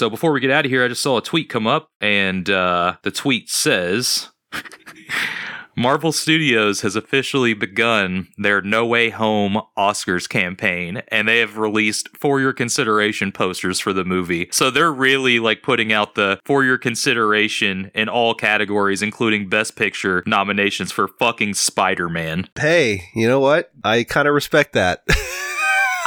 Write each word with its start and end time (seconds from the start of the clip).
So 0.00 0.08
before 0.08 0.32
we 0.32 0.40
get 0.40 0.50
out 0.50 0.64
of 0.64 0.70
here, 0.70 0.82
I 0.82 0.88
just 0.88 1.02
saw 1.02 1.18
a 1.18 1.22
tweet 1.22 1.50
come 1.50 1.66
up, 1.66 1.90
and 2.00 2.48
uh, 2.48 2.94
the 3.02 3.10
tweet 3.10 3.50
says. 3.50 4.30
Marvel 5.76 6.10
Studios 6.10 6.80
has 6.80 6.96
officially 6.96 7.52
begun 7.52 8.28
their 8.38 8.62
No 8.62 8.86
Way 8.86 9.10
Home 9.10 9.60
Oscars 9.76 10.26
campaign, 10.26 11.02
and 11.08 11.28
they 11.28 11.40
have 11.40 11.58
released 11.58 12.08
for 12.16 12.40
your 12.40 12.54
consideration 12.54 13.30
posters 13.30 13.78
for 13.78 13.92
the 13.92 14.02
movie. 14.02 14.48
So 14.52 14.70
they're 14.70 14.90
really 14.90 15.38
like 15.38 15.62
putting 15.62 15.92
out 15.92 16.14
the 16.14 16.40
for 16.46 16.64
your 16.64 16.78
consideration 16.78 17.90
in 17.94 18.08
all 18.08 18.34
categories, 18.34 19.02
including 19.02 19.50
Best 19.50 19.76
Picture 19.76 20.22
nominations 20.24 20.92
for 20.92 21.08
fucking 21.08 21.52
Spider 21.52 22.08
Man. 22.08 22.48
Hey, 22.58 23.02
you 23.14 23.28
know 23.28 23.40
what? 23.40 23.70
I 23.84 24.04
kind 24.04 24.26
of 24.26 24.32
respect 24.32 24.72
that. 24.72 25.02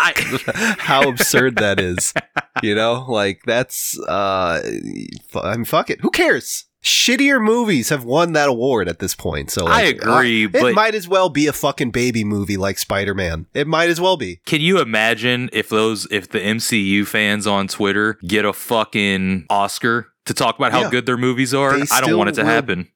I, 0.03 0.75
How 0.79 1.07
absurd 1.09 1.55
that 1.57 1.79
is. 1.79 2.13
You 2.61 2.75
know, 2.75 3.05
like 3.07 3.41
that's 3.45 3.97
uh 3.99 4.61
I 5.35 5.55
mean 5.55 5.65
fuck 5.65 5.89
it. 5.89 6.01
Who 6.01 6.09
cares? 6.11 6.65
Shittier 6.83 7.41
movies 7.41 7.87
have 7.89 8.03
won 8.03 8.33
that 8.33 8.49
award 8.49 8.89
at 8.89 8.99
this 8.99 9.15
point. 9.15 9.49
So 9.49 9.67
I 9.67 9.83
agree, 9.83 10.45
uh, 10.45 10.49
but- 10.51 10.65
it 10.65 10.75
might 10.75 10.93
as 10.95 11.07
well 11.07 11.29
be 11.29 11.47
a 11.47 11.53
fucking 11.53 11.91
baby 11.91 12.25
movie 12.25 12.57
like 12.57 12.77
Spider-Man. 12.77 13.45
It 13.53 13.67
might 13.67 13.89
as 13.89 14.01
well 14.01 14.17
be. 14.17 14.41
can 14.45 14.59
you 14.59 14.81
imagine 14.81 15.49
if 15.53 15.69
those 15.69 16.07
if 16.11 16.27
the 16.29 16.39
MCU 16.39 17.07
fans 17.07 17.47
on 17.47 17.69
Twitter 17.69 18.17
get 18.27 18.43
a 18.43 18.51
fucking 18.51 19.45
Oscar 19.49 20.09
to 20.25 20.33
talk 20.33 20.57
about 20.57 20.73
how 20.73 20.81
Yeah. 20.81 20.89
good 20.89 21.05
their 21.05 21.17
movies 21.17 21.53
are? 21.53 21.77
They 21.77 21.85
I 21.89 22.01
don't 22.01 22.17
want 22.17 22.29
it 22.31 22.35
to 22.35 22.41
will. 22.41 22.49
happen. 22.49 22.89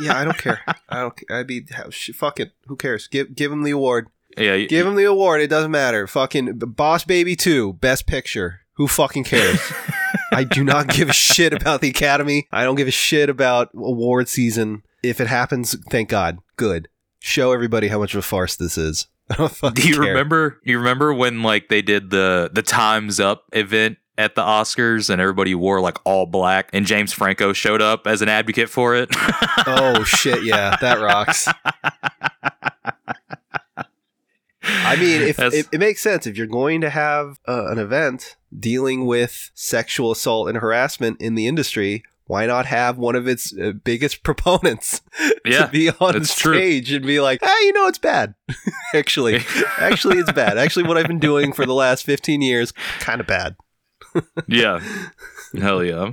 Yeah, 0.00 0.16
I 0.18 0.24
don't 0.24 0.38
care. 0.38 0.60
I 0.88 1.00
don't. 1.00 1.14
I'd 1.30 1.46
be 1.46 1.66
fuck 2.14 2.40
it. 2.40 2.52
Who 2.66 2.76
cares? 2.76 3.06
Give 3.08 3.34
give 3.34 3.52
him 3.52 3.62
the 3.62 3.70
award. 3.72 4.08
Yeah, 4.36 4.52
y- 4.52 4.66
Give 4.66 4.86
him 4.86 4.96
the 4.96 5.04
award. 5.04 5.40
It 5.40 5.48
doesn't 5.48 5.70
matter. 5.70 6.06
Fucking 6.06 6.58
Boss 6.58 7.04
Baby 7.04 7.36
2, 7.36 7.74
Best 7.74 8.06
Picture. 8.06 8.60
Who 8.76 8.88
fucking 8.88 9.24
cares? 9.24 9.60
I 10.32 10.42
do 10.44 10.64
not 10.64 10.88
give 10.88 11.08
a 11.08 11.12
shit 11.12 11.52
about 11.52 11.80
the 11.80 11.88
Academy. 11.90 12.48
I 12.50 12.64
don't 12.64 12.74
give 12.74 12.88
a 12.88 12.92
shit 12.92 13.30
about 13.30 13.68
award 13.74 14.28
season. 14.28 14.82
If 15.02 15.20
it 15.20 15.28
happens, 15.28 15.76
thank 15.90 16.08
God. 16.08 16.38
Good. 16.56 16.88
Show 17.20 17.52
everybody 17.52 17.88
how 17.88 17.98
much 18.00 18.14
of 18.14 18.18
a 18.18 18.22
farce 18.22 18.56
this 18.56 18.76
is. 18.76 19.06
I 19.30 19.36
don't 19.36 19.52
fucking 19.54 19.82
Do 19.82 19.88
you 19.88 19.94
care. 20.00 20.08
remember? 20.08 20.60
You 20.64 20.78
remember 20.78 21.14
when 21.14 21.42
like 21.42 21.68
they 21.68 21.82
did 21.82 22.10
the 22.10 22.50
the 22.52 22.62
Times 22.62 23.20
Up 23.20 23.44
event 23.52 23.98
at 24.18 24.34
the 24.34 24.42
Oscars 24.42 25.08
and 25.08 25.20
everybody 25.20 25.54
wore 25.54 25.80
like 25.80 25.98
all 26.04 26.26
black 26.26 26.68
and 26.72 26.84
James 26.84 27.12
Franco 27.12 27.52
showed 27.52 27.80
up 27.80 28.06
as 28.06 28.20
an 28.22 28.28
advocate 28.28 28.68
for 28.68 28.94
it? 28.94 29.08
Oh 29.66 30.02
shit! 30.04 30.42
Yeah, 30.44 30.76
that 30.80 31.00
rocks. 31.00 31.48
I 34.84 34.96
mean, 34.96 35.22
if 35.22 35.38
it, 35.38 35.68
it 35.72 35.78
makes 35.78 36.00
sense 36.02 36.26
if 36.26 36.36
you're 36.36 36.46
going 36.46 36.80
to 36.82 36.90
have 36.90 37.38
uh, 37.48 37.66
an 37.68 37.78
event 37.78 38.36
dealing 38.56 39.06
with 39.06 39.50
sexual 39.54 40.12
assault 40.12 40.48
and 40.48 40.58
harassment 40.58 41.20
in 41.20 41.34
the 41.34 41.46
industry, 41.46 42.02
why 42.26 42.46
not 42.46 42.66
have 42.66 42.96
one 42.96 43.16
of 43.16 43.26
its 43.28 43.52
uh, 43.56 43.72
biggest 43.72 44.22
proponents 44.24 45.02
Yeah, 45.44 45.66
to 45.66 45.70
be 45.72 45.90
on 45.90 46.12
that's 46.14 46.34
true. 46.34 46.54
stage 46.54 46.92
and 46.92 47.04
be 47.06 47.20
like, 47.20 47.40
"Hey, 47.42 47.66
you 47.66 47.72
know, 47.72 47.86
it's 47.86 47.98
bad. 47.98 48.34
actually, 48.94 49.40
actually, 49.78 50.18
it's 50.18 50.32
bad. 50.32 50.56
Actually, 50.58 50.86
what 50.86 50.96
I've 50.96 51.06
been 51.08 51.18
doing 51.18 51.52
for 51.52 51.66
the 51.66 51.74
last 51.74 52.04
15 52.04 52.40
years, 52.42 52.72
kind 53.00 53.20
of 53.20 53.26
bad." 53.26 53.56
yeah, 54.46 54.80
hell 55.58 55.82
yeah. 55.82 56.12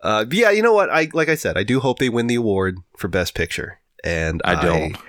Uh, 0.00 0.24
yeah, 0.30 0.50
you 0.50 0.62
know 0.62 0.72
what? 0.72 0.90
I 0.90 1.08
like 1.12 1.28
I 1.28 1.34
said, 1.34 1.58
I 1.58 1.64
do 1.64 1.80
hope 1.80 1.98
they 1.98 2.08
win 2.08 2.28
the 2.28 2.36
award 2.36 2.78
for 2.96 3.08
Best 3.08 3.34
Picture, 3.34 3.80
and 4.04 4.40
I 4.44 4.62
don't. 4.62 4.96
I 4.96 5.00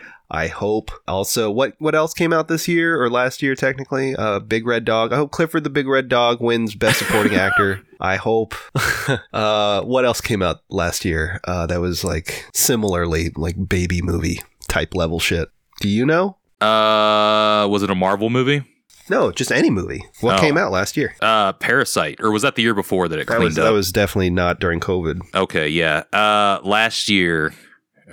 hope 0.47 0.91
also 1.07 1.51
what 1.51 1.73
what 1.79 1.93
else 1.93 2.13
came 2.13 2.31
out 2.31 2.47
this 2.47 2.67
year 2.67 3.01
or 3.01 3.09
last 3.09 3.41
year 3.41 3.53
technically? 3.55 4.15
Uh, 4.15 4.39
Big 4.39 4.65
Red 4.65 4.85
Dog. 4.85 5.11
I 5.11 5.17
hope 5.17 5.31
Clifford 5.31 5.63
the 5.65 5.69
Big 5.69 5.87
Red 5.87 6.07
Dog 6.07 6.39
wins 6.41 6.73
Best 6.75 6.99
Supporting 6.99 7.35
Actor. 7.35 7.81
I 7.99 8.15
hope. 8.15 8.55
uh, 9.33 9.81
what 9.83 10.05
else 10.05 10.21
came 10.21 10.41
out 10.41 10.61
last 10.69 11.03
year? 11.05 11.39
Uh, 11.43 11.65
that 11.67 11.81
was 11.81 12.03
like 12.03 12.45
similarly 12.53 13.31
like 13.35 13.67
baby 13.69 14.01
movie 14.01 14.39
type 14.67 14.95
level 14.95 15.19
shit. 15.19 15.49
Do 15.81 15.89
you 15.89 16.05
know? 16.05 16.37
Uh, 16.61 17.67
was 17.67 17.83
it 17.83 17.89
a 17.89 17.95
Marvel 17.95 18.29
movie? 18.29 18.63
No, 19.09 19.31
just 19.31 19.51
any 19.51 19.69
movie. 19.69 20.05
What 20.21 20.37
Oh. 20.37 20.41
came 20.41 20.57
out 20.57 20.71
last 20.71 20.95
year? 20.95 21.15
Uh, 21.21 21.51
Parasite, 21.53 22.19
or 22.21 22.31
was 22.31 22.43
that 22.43 22.55
the 22.55 22.61
year 22.61 22.73
before 22.75 23.07
that 23.09 23.19
it 23.19 23.27
That 23.27 23.35
cleaned 23.37 23.43
was 23.43 23.57
up? 23.57 23.65
that 23.65 23.73
was 23.73 23.91
definitely 23.91 24.29
not 24.29 24.59
during 24.61 24.79
COVID. 24.79 25.19
okay, 25.35 25.67
yeah. 25.67 26.03
Uh, 26.13 26.59
last 26.63 27.09
year, 27.09 27.53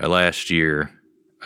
uh, 0.03 0.09
last 0.09 0.50
year, 0.50 0.91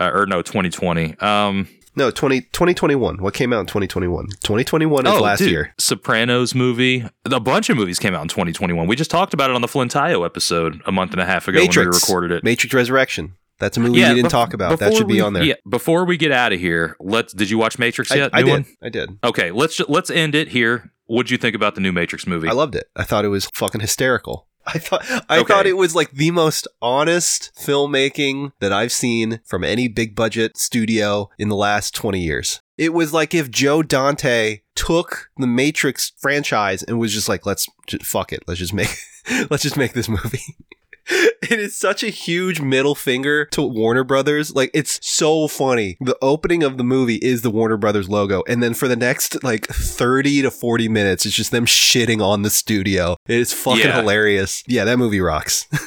uh, 0.09 0.11
or 0.13 0.27
no, 0.27 0.43
2020. 0.43 1.19
Um, 1.19 1.69
No, 1.95 2.11
20, 2.11 2.41
2021. 2.41 3.19
What 3.19 3.35
came 3.35 3.53
out 3.53 3.61
in 3.61 3.67
2021? 3.67 4.27
2021 4.43 5.07
is 5.07 5.21
last 5.21 5.41
Oh, 5.41 5.45
dude, 5.45 5.53
year. 5.53 5.75
Sopranos 5.79 6.55
movie. 6.55 7.05
A 7.27 7.41
bunch 7.41 7.69
of 7.69 7.77
movies 7.77 7.99
came 7.99 8.15
out 8.15 8.23
in 8.23 8.29
2021. 8.29 8.87
We 8.87 8.97
just 8.97 9.11
talked 9.11 9.35
about 9.35 9.51
it 9.51 9.55
on 9.57 9.61
the 9.61 9.69
Flintayo 9.69 10.25
episode 10.25 10.81
a 10.87 10.93
month 10.93 11.13
and 11.13 11.21
a 11.21 11.27
half 11.27 11.49
ago 11.49 11.61
when 11.61 11.69
we 11.71 11.85
recorded 11.85 12.31
it. 12.33 12.45
Matrix 12.45 12.73
Resurrection. 12.75 13.35
That's 13.59 13.77
a 13.77 13.81
movie 13.81 13.93
we 13.93 14.01
didn't 14.01 14.27
bef- 14.27 14.31
talk 14.31 14.55
about. 14.55 14.79
That 14.81 14.95
should 14.95 15.07
be 15.07 15.15
we- 15.15 15.21
on 15.21 15.35
there. 15.35 15.45
Yeah, 15.45 15.55
before 15.69 16.05
we 16.05 16.17
get 16.17 16.33
out 16.33 16.53
of 16.53 16.59
here, 16.59 16.97
let's. 16.99 17.33
Did 17.33 17.49
you 17.51 17.59
watch 17.59 17.79
Matrix 17.79 18.13
yet? 18.13 18.31
I 18.33 18.41
New 18.41 18.47
did. 18.47 18.53
one? 18.53 18.67
I 18.83 18.89
did. 18.89 19.11
Okay, 19.23 19.51
let's 19.53 19.79
let's 19.89 20.11
end 20.11 20.35
it 20.35 20.49
here. 20.49 20.91
What'd 21.07 21.31
you 21.31 21.37
think 21.37 21.55
about 21.55 21.75
the 21.75 21.81
new 21.83 21.93
Matrix 21.93 22.27
movie? 22.27 22.49
I 22.49 22.53
loved 22.53 22.75
it. 22.75 22.87
I 22.97 23.05
thought 23.05 23.25
it 23.25 23.29
was 23.29 23.47
fucking 23.55 23.81
hysterical. 23.83 24.49
I 24.67 24.79
thought 24.79 25.05
I 25.29 25.39
Okay. 25.39 25.53
thought 25.53 25.67
it 25.67 25.77
was 25.77 25.95
like 25.95 26.13
the 26.13 26.31
most 26.31 26.69
honest 26.81 27.51
filmmaking 27.59 28.53
that 28.61 28.73
I've 28.73 28.93
seen 28.93 29.41
from 29.45 29.65
any 29.65 29.89
big 29.89 30.15
budget 30.15 30.57
studio 30.57 31.31
in 31.39 31.49
the 31.49 31.57
last 31.57 31.95
20 31.95 32.21
years. 32.21 32.61
It 32.79 32.93
was 32.93 33.13
like 33.13 33.35
if 33.35 33.51
Joe 33.51 33.83
Dante 33.83 34.61
took 34.75 35.31
the 35.37 35.47
Matrix 35.47 36.13
franchise 36.19 36.83
and 36.83 36.99
was 36.99 37.13
just 37.13 37.29
like 37.29 37.45
let's 37.47 37.67
just, 37.87 38.05
fuck 38.07 38.33
it. 38.33 38.43
Let's 38.47 38.61
just 38.61 38.73
make 38.75 38.97
let's 39.51 39.63
just 39.63 39.77
make 39.77 39.93
this 39.93 40.09
movie. 40.09 40.41
It 41.43 41.59
is 41.59 41.77
such 41.77 42.03
a 42.03 42.09
huge 42.09 42.61
middle 42.63 42.95
finger 42.95 43.45
to 43.47 43.63
Warner 43.63 44.05
Brothers. 44.05 44.55
Like 44.55 44.71
it's 44.73 44.99
so 45.07 45.49
funny. 45.49 45.99
The 46.01 46.17
opening 46.23 46.63
of 46.63 46.79
the 46.79 46.85
movie 46.85 47.17
is 47.17 47.43
the 47.43 47.51
Warner 47.51 47.77
Brothers 47.77 48.09
logo, 48.09 48.43
and 48.49 48.63
then 48.63 48.73
for 48.73 48.89
the 48.89 48.97
next 48.97 49.43
like 49.45 49.67
thirty 49.67 50.41
to 50.41 50.51
forty 50.51 50.89
minutes, 50.89 51.27
it's 51.27 51.35
just 51.35 51.51
them 51.51 51.67
shitting 51.67 52.23
on 52.25 52.43
the 52.43 52.49
studio. 52.49 53.17
It 53.29 53.39
is 53.41 53.53
fucking 53.53 53.81
Yeah. 53.85 54.01
hilarious. 54.01 54.63
Yeah, 54.67 54.85
that 54.85 54.99
movie 54.99 55.21
rocks. 55.21 55.67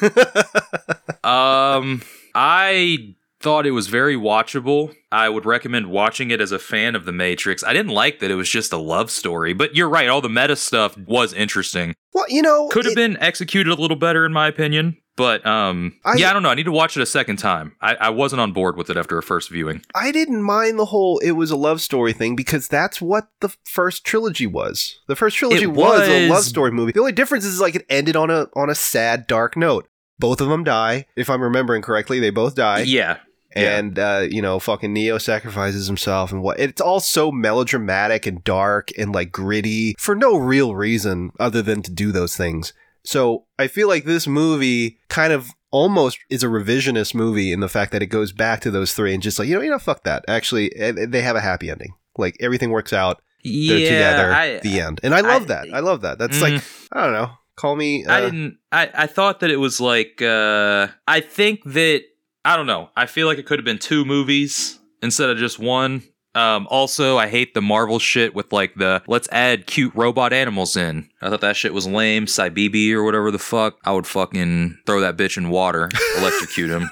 Um, 1.24 2.02
I 2.36 3.16
thought 3.40 3.66
it 3.66 3.72
was 3.72 3.88
very 3.88 4.14
watchable. 4.14 4.94
I 5.10 5.28
would 5.28 5.44
recommend 5.44 5.86
watching 5.90 6.30
it 6.30 6.40
as 6.40 6.52
a 6.52 6.58
fan 6.58 6.94
of 6.94 7.04
The 7.04 7.12
Matrix. 7.12 7.64
I 7.64 7.72
didn't 7.72 7.92
like 7.92 8.20
that 8.20 8.30
it 8.30 8.36
was 8.36 8.48
just 8.48 8.72
a 8.72 8.76
love 8.76 9.10
story, 9.10 9.52
but 9.52 9.74
you're 9.74 9.88
right. 9.88 10.08
All 10.08 10.20
the 10.20 10.28
meta 10.28 10.54
stuff 10.54 10.96
was 10.96 11.32
interesting. 11.32 11.94
well, 12.14 12.26
you 12.28 12.42
know, 12.42 12.68
Could 12.68 12.84
have 12.84 12.94
been 12.94 13.16
executed 13.18 13.76
a 13.76 13.80
little 13.80 13.96
better, 13.96 14.24
in 14.24 14.32
my 14.32 14.46
opinion. 14.46 14.98
But 15.16 15.46
um, 15.46 15.94
I- 16.04 16.16
yeah, 16.16 16.28
I 16.30 16.32
don't 16.34 16.42
know. 16.42 16.50
I 16.50 16.54
need 16.54 16.64
to 16.64 16.72
watch 16.72 16.96
it 16.96 17.02
a 17.02 17.06
second 17.06 17.38
time. 17.38 17.74
I, 17.80 17.94
I 17.96 18.10
wasn't 18.10 18.40
on 18.40 18.52
board 18.52 18.76
with 18.76 18.90
it 18.90 18.96
after 18.98 19.16
a 19.16 19.22
first 19.22 19.50
viewing. 19.50 19.82
I 19.94 20.12
didn't 20.12 20.42
mind 20.42 20.78
the 20.78 20.84
whole 20.86 21.18
it 21.20 21.32
was 21.32 21.50
a 21.50 21.56
love 21.56 21.80
story 21.80 22.12
thing 22.12 22.36
because 22.36 22.68
that's 22.68 23.00
what 23.00 23.28
the 23.40 23.54
first 23.64 24.04
trilogy 24.04 24.46
was. 24.46 24.98
The 25.08 25.16
first 25.16 25.36
trilogy 25.36 25.62
It 25.64 25.68
was, 25.68 26.06
a 26.06 26.28
love 26.28 26.44
story 26.44 26.70
movie. 26.70 26.92
The 26.92 27.00
only 27.00 27.12
difference 27.12 27.44
is 27.46 27.60
like 27.60 27.74
it 27.74 27.86
ended 27.88 28.14
on 28.14 28.30
a 28.30 28.48
on 28.54 28.68
a 28.68 28.74
sad, 28.74 29.26
dark 29.26 29.56
note. 29.56 29.88
Both 30.18 30.40
of 30.40 30.48
them 30.48 30.64
die. 30.64 31.06
If 31.16 31.28
I'm 31.30 31.42
remembering 31.42 31.82
correctly, 31.82 32.20
they 32.20 32.30
both 32.30 32.54
die. 32.54 32.80
yeah, 32.80 33.18
Yeah. 33.54 33.78
and 33.78 33.98
uh, 33.98 34.26
you 34.30 34.40
know, 34.42 34.58
fucking 34.58 34.92
Neo 34.92 35.18
sacrifices 35.18 35.86
himself, 35.86 36.30
and 36.32 36.42
what? 36.42 36.58
It's 36.60 36.80
all 36.80 37.00
so 37.00 37.30
melodramatic 37.32 38.26
and 38.26 38.42
dark 38.44 38.90
and 38.98 39.12
like 39.14 39.32
gritty 39.32 39.94
for 39.98 40.14
no 40.14 40.36
real 40.36 40.74
reason 40.74 41.32
other 41.40 41.62
than 41.62 41.82
to 41.82 41.90
do 41.92 42.12
those 42.12 42.36
things. 42.36 42.72
So 43.06 43.46
I 43.58 43.66
feel 43.68 43.88
like 43.88 44.04
this 44.04 44.26
movie 44.26 44.98
kind 45.08 45.32
of 45.32 45.50
almost 45.70 46.18
is 46.30 46.42
a 46.42 46.46
revisionist 46.46 47.14
movie 47.14 47.52
in 47.52 47.60
the 47.60 47.68
fact 47.68 47.92
that 47.92 48.02
it 48.02 48.06
goes 48.06 48.32
back 48.32 48.60
to 48.62 48.70
those 48.70 48.92
three 48.94 49.14
and 49.14 49.22
just 49.22 49.38
like 49.38 49.48
you 49.48 49.54
know, 49.54 49.60
you 49.62 49.70
know, 49.70 49.78
fuck 49.78 50.02
that. 50.04 50.24
Actually, 50.28 50.74
eh, 50.76 50.92
they 51.06 51.22
have 51.22 51.36
a 51.36 51.40
happy 51.40 51.70
ending. 51.70 51.94
Like 52.18 52.36
everything 52.40 52.70
works 52.70 52.92
out. 52.92 53.20
They're 53.44 53.78
together. 53.78 54.32
I, 54.32 54.58
the 54.60 54.80
end. 54.80 55.00
And 55.04 55.14
I 55.14 55.20
love 55.20 55.42
I- 55.42 55.46
that. 55.46 55.66
I 55.74 55.80
love 55.80 56.00
that. 56.02 56.18
That's 56.18 56.38
Mm. 56.38 56.42
like 56.42 56.62
I 56.92 57.04
don't 57.04 57.12
know. 57.12 57.30
Call 57.56 57.76
me. 57.76 58.04
Uh, 58.04 58.12
I 58.12 58.20
didn't. 58.22 58.58
I 58.72 58.90
I 58.94 59.06
thought 59.06 59.40
that 59.40 59.50
it 59.50 59.56
was 59.58 59.80
like. 59.80 60.20
uh 60.20 60.88
I 61.06 61.20
think 61.20 61.62
that 61.64 62.02
I 62.44 62.56
don't 62.56 62.66
know. 62.66 62.90
I 62.96 63.06
feel 63.06 63.26
like 63.26 63.38
it 63.38 63.46
could 63.46 63.58
have 63.58 63.64
been 63.64 63.78
two 63.78 64.04
movies 64.04 64.78
instead 65.02 65.30
of 65.30 65.38
just 65.38 65.58
one. 65.58 66.02
Um, 66.36 66.66
also, 66.68 67.16
I 67.16 67.28
hate 67.28 67.54
the 67.54 67.62
Marvel 67.62 67.98
shit 67.98 68.34
with 68.34 68.52
like 68.52 68.74
the 68.74 69.02
let's 69.06 69.26
add 69.32 69.66
cute 69.66 69.94
robot 69.94 70.34
animals 70.34 70.76
in. 70.76 71.08
I 71.22 71.30
thought 71.30 71.40
that 71.40 71.56
shit 71.56 71.72
was 71.72 71.86
lame. 71.86 72.26
Cybebe 72.26 72.92
or 72.92 73.02
whatever 73.02 73.30
the 73.30 73.38
fuck. 73.38 73.78
I 73.84 73.92
would 73.92 74.06
fucking 74.06 74.78
throw 74.84 75.00
that 75.00 75.16
bitch 75.16 75.38
in 75.38 75.48
water, 75.48 75.88
electrocute 76.18 76.68
him. 76.68 76.90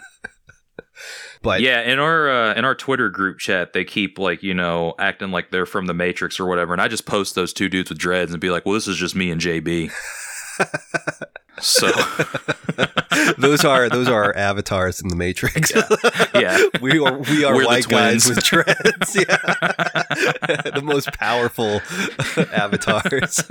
but 1.43 1.61
yeah, 1.61 1.83
in 1.83 1.99
our 1.99 2.31
uh, 2.31 2.55
in 2.55 2.65
our 2.65 2.75
Twitter 2.75 3.11
group 3.11 3.39
chat, 3.39 3.75
they 3.75 3.85
keep 3.85 4.19
like 4.19 4.43
you 4.43 4.55
know 4.55 4.95
acting 4.99 5.31
like 5.31 5.51
they're 5.51 5.67
from 5.67 5.85
the 5.85 5.95
Matrix 5.95 6.41
or 6.41 6.47
whatever, 6.47 6.73
and 6.73 6.81
I 6.81 6.89
just 6.89 7.05
post 7.05 7.35
those 7.35 7.53
two 7.53 7.69
dudes 7.69 7.91
with 7.91 7.99
dreads 7.99 8.33
and 8.33 8.41
be 8.41 8.49
like, 8.49 8.65
"Well, 8.65 8.73
this 8.75 8.89
is 8.89 8.97
just 8.97 9.15
me 9.15 9.31
and 9.31 9.43
JB." 9.43 9.93
so 11.61 11.91
those 13.39 13.65
are 13.65 13.89
those 13.89 14.09
are 14.09 14.25
our 14.25 14.37
avatars 14.37 15.01
in 15.01 15.09
the 15.09 15.17
Matrix. 15.17 15.73
yeah. 16.35 16.59
we 16.81 16.99
are 16.99 17.19
we 17.19 17.45
are 17.45 17.55
We're 17.55 17.67
white 17.67 17.89
guys 17.89 18.29
with 18.29 18.43
dreads. 18.43 18.75
Yeah, 19.15 19.37
the 20.75 20.83
most 20.83 21.13
powerful 21.13 21.81
avatars. 22.53 23.45